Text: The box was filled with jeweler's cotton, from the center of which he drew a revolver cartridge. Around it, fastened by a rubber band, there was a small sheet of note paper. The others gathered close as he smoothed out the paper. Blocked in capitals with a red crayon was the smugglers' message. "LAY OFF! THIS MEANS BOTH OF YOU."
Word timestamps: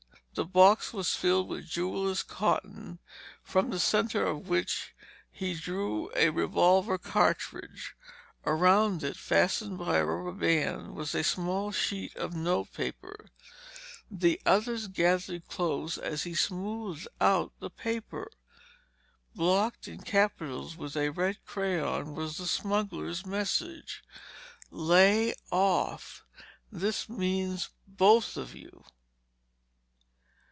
The 0.33 0.45
box 0.45 0.93
was 0.93 1.13
filled 1.13 1.49
with 1.49 1.67
jeweler's 1.69 2.23
cotton, 2.23 2.99
from 3.43 3.69
the 3.69 3.81
center 3.81 4.25
of 4.25 4.47
which 4.47 4.95
he 5.29 5.55
drew 5.55 6.09
a 6.15 6.29
revolver 6.29 6.97
cartridge. 6.97 7.97
Around 8.45 9.03
it, 9.03 9.17
fastened 9.17 9.77
by 9.77 9.97
a 9.97 10.05
rubber 10.05 10.31
band, 10.31 10.85
there 10.85 10.91
was 10.93 11.13
a 11.13 11.23
small 11.25 11.73
sheet 11.73 12.15
of 12.15 12.33
note 12.33 12.71
paper. 12.71 13.27
The 14.09 14.39
others 14.45 14.87
gathered 14.87 15.49
close 15.49 15.97
as 15.97 16.23
he 16.23 16.33
smoothed 16.33 17.09
out 17.19 17.51
the 17.59 17.69
paper. 17.69 18.31
Blocked 19.35 19.85
in 19.89 20.01
capitals 20.01 20.77
with 20.77 20.95
a 20.95 21.09
red 21.09 21.45
crayon 21.45 22.15
was 22.15 22.37
the 22.37 22.47
smugglers' 22.47 23.25
message. 23.25 24.01
"LAY 24.69 25.33
OFF! 25.51 26.23
THIS 26.71 27.09
MEANS 27.09 27.69
BOTH 27.85 28.37
OF 28.37 28.55
YOU." 28.55 28.85